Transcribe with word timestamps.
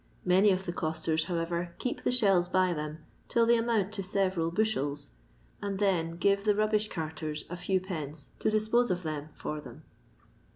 Many 0.25 0.49
of 0.49 0.65
the 0.65 0.73
costers, 0.73 1.25
however, 1.25 1.75
keep 1.77 2.01
the 2.01 2.11
shells 2.11 2.47
by 2.49 2.73
them 2.73 3.05
till 3.27 3.45
they 3.45 3.55
amount 3.55 3.91
to 3.93 4.01
several 4.01 4.49
bushels, 4.49 5.11
and 5.61 5.77
then 5.77 6.17
give 6.17 6.43
the 6.43 6.55
rubbish 6.55 6.87
carters 6.89 7.43
a 7.51 7.55
Ibw 7.55 7.85
pence 7.85 8.29
to 8.39 8.49
dispose 8.49 8.89
of 8.89 9.03
them 9.03 9.29
for 9.35 9.61
them. 9.61 9.83